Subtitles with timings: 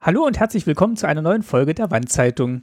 [0.00, 2.62] Hallo und herzlich willkommen zu einer neuen Folge der Wandzeitung.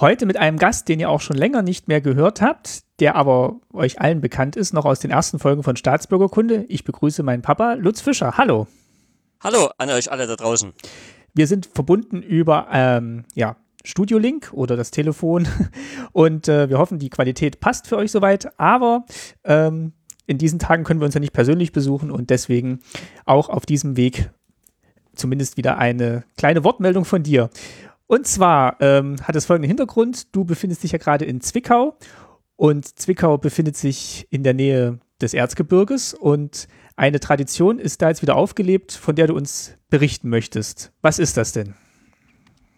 [0.00, 3.60] Heute mit einem Gast, den ihr auch schon länger nicht mehr gehört habt, der aber
[3.72, 6.64] euch allen bekannt ist, noch aus den ersten Folgen von Staatsbürgerkunde.
[6.68, 8.36] Ich begrüße meinen Papa, Lutz Fischer.
[8.36, 8.66] Hallo.
[9.40, 10.72] Hallo an euch alle da draußen.
[11.32, 13.54] Wir sind verbunden über ähm, ja,
[13.84, 15.46] Studiolink oder das Telefon
[16.12, 18.58] und äh, wir hoffen, die Qualität passt für euch soweit.
[18.58, 19.04] Aber
[19.44, 19.92] ähm,
[20.26, 22.80] in diesen Tagen können wir uns ja nicht persönlich besuchen und deswegen
[23.24, 24.32] auch auf diesem Weg
[25.14, 27.50] zumindest wieder eine kleine Wortmeldung von dir.
[28.06, 30.34] Und zwar ähm, hat es folgenden Hintergrund.
[30.34, 31.96] Du befindest dich ja gerade in Zwickau
[32.56, 38.22] und Zwickau befindet sich in der Nähe des Erzgebirges und eine Tradition ist da jetzt
[38.22, 40.92] wieder aufgelebt, von der du uns berichten möchtest.
[41.00, 41.74] Was ist das denn?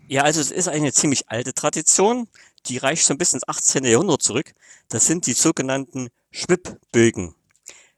[0.06, 2.28] Ja, also es ist eine ziemlich alte Tradition,
[2.66, 3.84] die reicht ein bisschen ins 18.
[3.84, 4.52] Jahrhundert zurück.
[4.88, 7.34] Das sind die sogenannten Schwibbögen.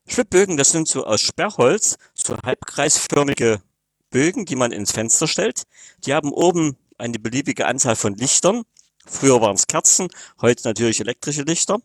[0.09, 3.61] Schwibbögen, das sind so aus Sperrholz, so halbkreisförmige
[4.11, 5.63] Bögen, die man ins Fenster stellt.
[6.05, 8.63] Die haben oben eine beliebige Anzahl von Lichtern.
[9.07, 10.09] Früher waren es Kerzen,
[10.41, 11.79] heute natürlich elektrische Lichter.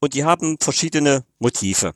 [0.00, 1.94] Und die haben verschiedene Motive.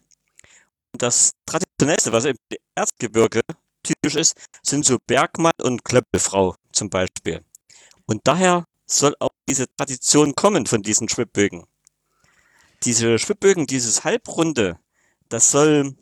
[0.93, 2.37] Das traditionellste, was im
[2.75, 3.41] Erzgebirge
[3.83, 7.43] typisch ist, sind so Bergmann und Klöppelfrau zum Beispiel.
[8.07, 11.65] Und daher soll auch diese Tradition kommen von diesen Schwibbögen.
[12.85, 14.79] Diese Schwibbögen, dieses Halbrunde,
[15.29, 15.97] das soll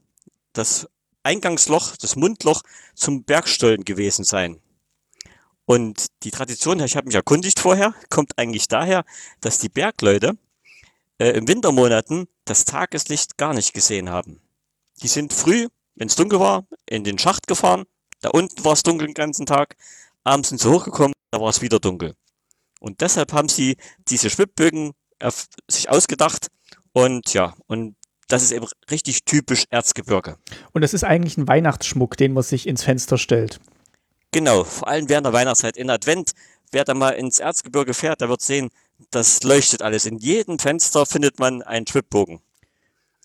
[0.52, 0.88] das
[1.22, 2.62] Eingangsloch, das Mundloch
[2.94, 4.60] zum Bergstollen gewesen sein.
[5.64, 9.04] Und die Tradition, ich habe mich erkundigt vorher, kommt eigentlich daher,
[9.40, 10.36] dass die Bergleute
[11.18, 14.40] äh, im Wintermonaten das Tageslicht gar nicht gesehen haben.
[15.02, 17.84] Die sind früh, wenn es dunkel war, in den Schacht gefahren.
[18.20, 19.76] Da unten war es dunkel den ganzen Tag.
[20.24, 22.14] Abends sind sie hochgekommen, da war es wieder dunkel.
[22.80, 23.76] Und deshalb haben sie
[24.08, 24.92] diese Schwibbögen
[25.68, 26.48] sich ausgedacht.
[26.92, 27.96] Und ja, und
[28.32, 30.36] das ist eben richtig typisch Erzgebirge.
[30.72, 33.60] Und das ist eigentlich ein Weihnachtsschmuck, den man sich ins Fenster stellt.
[34.30, 35.76] Genau, vor allem während der Weihnachtszeit.
[35.76, 36.32] In Advent,
[36.70, 38.70] wer da mal ins Erzgebirge fährt, der wird sehen,
[39.10, 40.06] das leuchtet alles.
[40.06, 42.40] In jedem Fenster findet man einen Schwibbogen.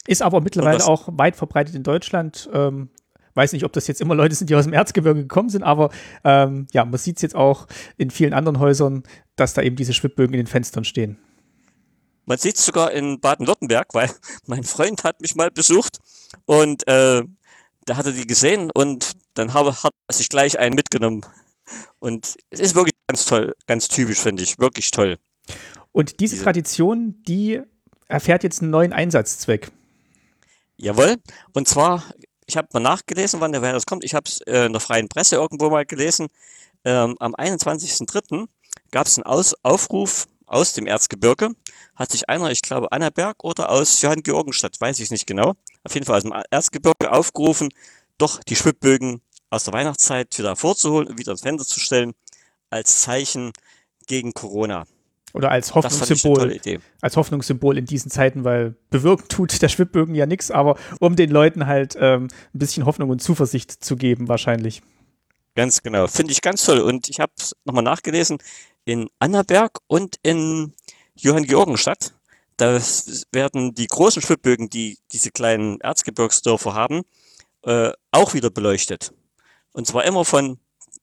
[0.07, 2.49] Ist aber mittlerweile auch weit verbreitet in Deutschland.
[2.51, 2.89] Ähm,
[3.33, 5.89] weiß nicht, ob das jetzt immer Leute sind, die aus dem Erzgebirge gekommen sind, aber
[6.25, 9.03] ähm, ja, man sieht es jetzt auch in vielen anderen Häusern,
[9.37, 11.17] dass da eben diese Schwibbögen in den Fenstern stehen.
[12.27, 14.11] Man sieht es sogar in Baden-Württemberg, weil
[14.45, 15.99] mein Freund hat mich mal besucht
[16.45, 17.23] und äh,
[17.85, 21.25] da hat er die gesehen und dann habe, hat er sich gleich einen mitgenommen.
[21.99, 25.17] Und es ist wirklich ganz toll, ganz typisch, finde ich, wirklich toll.
[25.93, 27.61] Und diese, diese Tradition, die
[28.07, 29.71] erfährt jetzt einen neuen Einsatzzweck.
[30.75, 31.15] Jawohl.
[31.53, 32.03] Und zwar,
[32.45, 34.03] ich habe mal nachgelesen, wann der das kommt.
[34.03, 36.27] Ich habe es äh, in der freien Presse irgendwo mal gelesen.
[36.83, 38.47] Ähm, am 21.03.
[38.91, 41.51] gab es einen Aus Aufruf aus dem Erzgebirge
[41.95, 45.53] hat sich einer, ich glaube Annaberg oder aus Johann Georgenstadt, weiß ich nicht genau,
[45.83, 47.69] auf jeden Fall aus dem Erzgebirge aufgerufen,
[48.17, 52.13] doch die Schwibbögen aus der Weihnachtszeit wieder vorzuholen und wieder ins Fenster zu stellen,
[52.69, 53.51] als Zeichen
[54.07, 54.85] gegen Corona.
[55.33, 56.59] Oder als Hoffnungssymbol.
[57.01, 61.29] Als Hoffnungssymbol in diesen Zeiten, weil bewirken tut der Schwibbögen ja nichts, aber um den
[61.29, 64.81] Leuten halt ähm, ein bisschen Hoffnung und Zuversicht zu geben, wahrscheinlich.
[65.55, 66.07] Ganz genau.
[66.07, 66.79] Finde ich ganz toll.
[66.79, 67.31] Und ich habe
[67.65, 68.37] nochmal nachgelesen
[68.87, 70.73] in Annaberg und in
[71.13, 72.13] Johann Georgenstadt.
[72.55, 72.79] Da
[73.31, 77.03] werden die großen Schwibbögen, die diese kleinen Erzgebirgsdörfer haben,
[77.63, 79.13] äh, auch wieder beleuchtet.
[79.73, 80.57] Und zwar immer von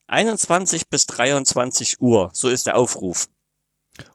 [0.07, 2.31] 21 bis 23 Uhr.
[2.33, 3.29] So ist der Aufruf.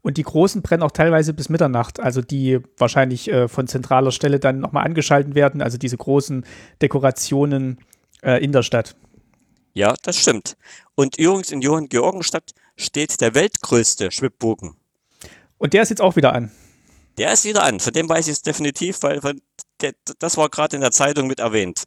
[0.01, 4.40] Und die großen brennen auch teilweise bis Mitternacht, also die wahrscheinlich äh, von zentraler Stelle
[4.40, 6.44] dann nochmal angeschalten werden, also diese großen
[6.81, 7.80] Dekorationen
[8.22, 8.96] äh, in der Stadt.
[9.79, 10.57] Ja, das stimmt.
[10.95, 14.75] Und übrigens in Johann Georgenstadt steht der weltgrößte Schwibbogen.
[15.57, 16.51] Und der ist jetzt auch wieder an.
[17.17, 17.79] Der ist wieder an.
[17.79, 19.22] Von dem weiß ich es definitiv, weil
[19.79, 21.84] der, das war gerade in der Zeitung mit erwähnt.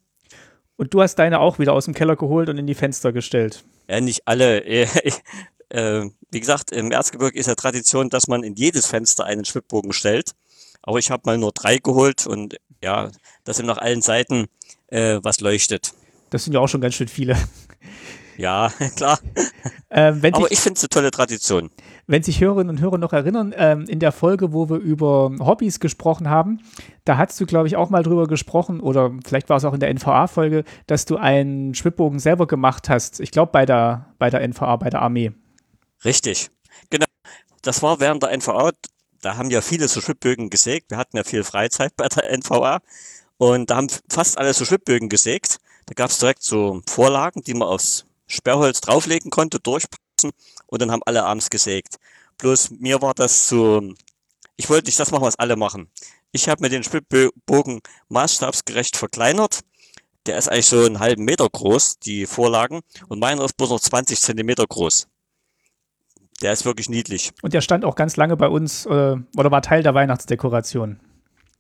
[0.77, 3.63] Und du hast deine auch wieder aus dem Keller geholt und in die Fenster gestellt.
[3.89, 4.65] Ja, nicht alle.
[5.69, 9.95] Äh, wie gesagt, im Erzgebirge ist ja Tradition, dass man in jedes Fenster einen Schwibbogen
[9.95, 10.33] stellt.
[10.83, 13.11] Aber ich habe mal nur drei geholt und ja,
[13.45, 14.49] das sind nach allen Seiten
[14.89, 15.95] äh, was leuchtet.
[16.29, 17.39] Das sind ja auch schon ganz schön viele.
[18.37, 19.19] Ja, klar.
[19.91, 21.71] Ähm, Aber sich, ich finde es eine tolle Tradition.
[22.07, 25.81] Wenn sich Hörerinnen und Hörer noch erinnern, ähm, in der Folge, wo wir über Hobbys
[25.81, 26.61] gesprochen haben,
[27.05, 29.81] da hast du, glaube ich, auch mal drüber gesprochen, oder vielleicht war es auch in
[29.81, 33.21] der NVA-Folge, dass du einen Schwibbogen selber gemacht hast.
[33.21, 35.33] Ich glaube, bei der, bei der NVA, bei der Armee.
[36.05, 36.51] Richtig.
[36.91, 37.07] Genau.
[37.63, 38.73] Das war während der NVA,
[39.21, 40.91] da haben ja viele so Schwibbögen gesägt.
[40.91, 42.81] Wir hatten ja viel Freizeit bei der NVA.
[43.39, 45.59] Und da haben fast alle so Schwibbögen gesägt.
[45.87, 50.33] Da gab es direkt so Vorlagen, die man aufs Sperrholz drauflegen konnte, durchpassen
[50.67, 51.97] und dann haben alle abends gesägt.
[52.39, 53.93] Bloß mir war das so,
[54.57, 55.91] ich wollte nicht das machen, was alle machen.
[56.33, 59.61] Ich habe mir den Spitzbogen maßstabsgerecht verkleinert.
[60.27, 63.81] Der ist eigentlich so einen halben Meter groß, die Vorlagen, und meiner ist bloß noch
[63.81, 65.09] 20 Zentimeter groß.
[66.41, 67.33] Der ist wirklich niedlich.
[67.43, 71.01] Und der stand auch ganz lange bei uns äh, oder war Teil der Weihnachtsdekoration.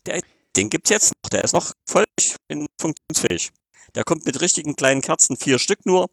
[0.07, 0.23] Der,
[0.57, 1.31] den gibt's jetzt noch.
[1.31, 2.05] Der ist noch voll
[2.81, 3.53] funktionsfähig.
[3.95, 6.09] Der kommt mit richtigen kleinen Kerzen, vier Stück nur,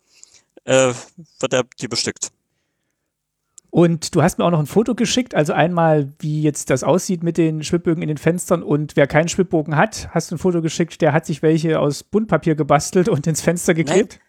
[0.65, 0.93] äh,
[1.39, 2.31] wird er die bestückt.
[3.71, 7.21] Und du hast mir auch noch ein Foto geschickt, also einmal, wie jetzt das aussieht
[7.21, 8.63] mit den Schwibbögen in den Fenstern.
[8.63, 12.03] Und wer keinen Schwibbogen hat, hast du ein Foto geschickt, der hat sich welche aus
[12.03, 14.19] Buntpapier gebastelt und ins Fenster geklebt.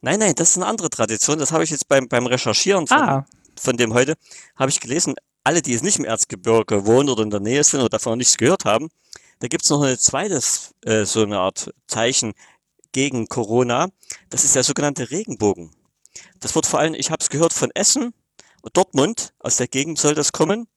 [0.00, 1.38] Nein, nein, nein das ist eine andere Tradition.
[1.38, 3.26] Das habe ich jetzt beim, beim Recherchieren von, ah.
[3.54, 4.14] von dem heute,
[4.56, 5.14] habe ich gelesen,
[5.44, 8.38] alle, die es nicht im Erzgebirge wohnen oder in der Nähe sind oder davon nichts
[8.38, 8.88] gehört haben,
[9.40, 12.32] da gibt es noch ein zweites, äh, so eine Art Zeichen
[12.92, 13.88] gegen Corona.
[14.28, 15.70] Das ist der sogenannte Regenbogen.
[16.40, 18.14] Das wird vor allem, ich habe es gehört von Essen,
[18.72, 20.68] Dortmund, aus der Gegend soll das kommen.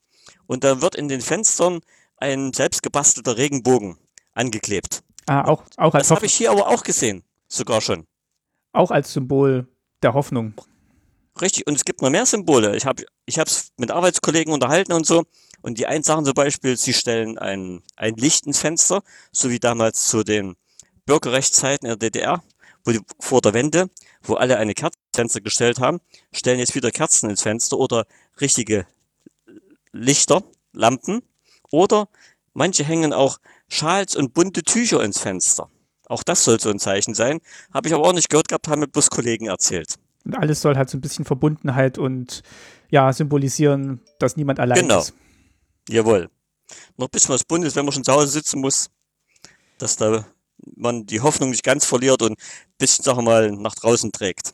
[0.48, 1.82] Und da wird in den Fenstern
[2.18, 3.98] ein selbstgebastelter Regenbogen
[4.34, 5.04] angeklebt.
[5.26, 8.06] Ah, auch, auch als Das habe ich hier aber auch gesehen, sogar schon.
[8.72, 9.68] Auch als Symbol
[10.02, 10.54] der Hoffnung.
[11.40, 12.76] Richtig, und es gibt noch mehr Symbole.
[12.76, 15.24] Ich habe ich es mit Arbeitskollegen unterhalten und so.
[15.62, 19.02] Und die einen sagen zum Beispiel, sie stellen ein, ein Licht ins Fenster,
[19.32, 20.56] so wie damals zu den
[21.06, 22.44] Bürgerrechtszeiten in der DDR,
[22.84, 23.90] wo die, vor der Wende,
[24.22, 26.00] wo alle eine Kerzenfenster gestellt haben,
[26.32, 28.06] stellen jetzt wieder Kerzen ins Fenster oder
[28.40, 28.86] richtige
[29.92, 31.22] Lichter, Lampen.
[31.72, 32.08] Oder
[32.54, 35.70] manche hängen auch Schals und bunte Tücher ins Fenster.
[36.08, 37.40] Auch das soll so ein Zeichen sein.
[37.74, 39.96] Habe ich aber auch nicht gehört gehabt, haben mir bloß Kollegen erzählt.
[40.26, 42.44] Und alles soll halt so ein bisschen Verbundenheit und
[42.90, 45.00] ja, symbolisieren, dass niemand allein genau.
[45.00, 45.14] ist.
[45.86, 46.00] Genau.
[46.00, 46.30] Jawohl.
[46.98, 48.90] Noch ein bisschen was Buntes, wenn man schon zu Hause sitzen muss,
[49.78, 50.26] dass da
[50.76, 52.44] man die Hoffnung nicht ganz verliert und ein
[52.78, 54.54] bisschen, sag mal, nach draußen trägt.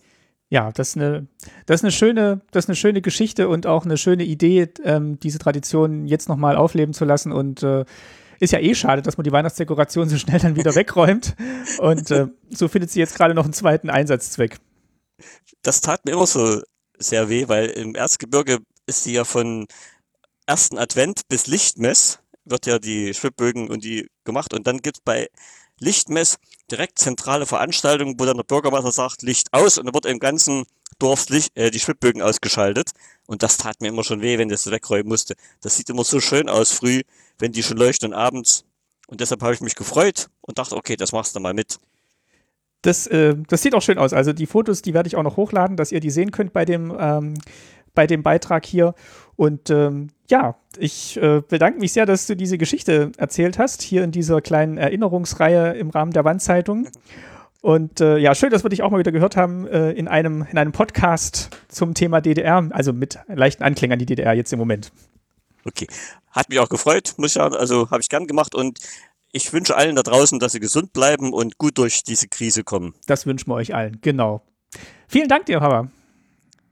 [0.49, 1.27] Ja, das ist eine,
[1.67, 5.19] das ist eine schöne, das ist eine schöne Geschichte und auch eine schöne Idee, ähm,
[5.19, 7.85] diese Tradition jetzt nochmal aufleben zu lassen und äh,
[8.39, 11.35] ist ja eh schade, dass man die Weihnachtsdekoration so schnell dann wieder wegräumt.
[11.77, 14.57] Und äh, so findet sie jetzt gerade noch einen zweiten Einsatzzweck.
[15.61, 16.61] Das tat mir immer so
[16.97, 19.67] sehr weh, weil im Erzgebirge ist sie ja von
[20.47, 25.01] ersten Advent bis Lichtmess wird ja die Schwibbögen und die gemacht und dann gibt es
[25.03, 25.27] bei
[25.79, 26.37] Lichtmess,
[26.71, 30.65] direkt zentrale Veranstaltung, wo dann der Bürgermeister sagt, Licht aus und dann wird im ganzen
[30.99, 32.91] Dorf äh, die Schwibbögen ausgeschaltet.
[33.25, 35.35] Und das tat mir immer schon weh, wenn das wegräumen musste.
[35.61, 37.01] Das sieht immer so schön aus früh,
[37.37, 38.65] wenn die schon leuchten abends.
[39.07, 41.79] Und deshalb habe ich mich gefreut und dachte, okay, das machst du mal mit.
[42.81, 44.13] Das, äh, das sieht auch schön aus.
[44.13, 46.63] Also die Fotos, die werde ich auch noch hochladen, dass ihr die sehen könnt bei
[46.63, 47.33] dem, ähm,
[47.99, 48.95] bei dem Beitrag hier.
[49.35, 54.05] Und ähm, ja, ich äh, bedanke mich sehr, dass du diese Geschichte erzählt hast, hier
[54.05, 56.87] in dieser kleinen Erinnerungsreihe im Rahmen der Wandzeitung.
[57.59, 60.47] Und äh, ja, schön, dass wir dich auch mal wieder gehört haben äh, in, einem,
[60.49, 64.59] in einem Podcast zum Thema DDR, also mit leichten Anklängen an die DDR jetzt im
[64.59, 64.93] Moment.
[65.65, 65.87] Okay,
[66.31, 68.79] hat mich auch gefreut, muss ich sagen, also habe ich gern gemacht und
[69.33, 72.93] ich wünsche allen da draußen, dass sie gesund bleiben und gut durch diese Krise kommen.
[73.07, 74.41] Das wünschen wir euch allen, genau.
[75.09, 75.89] Vielen Dank dir, Papa.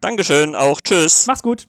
[0.01, 1.25] Dankeschön, auch tschüss.
[1.27, 1.67] Mach's gut.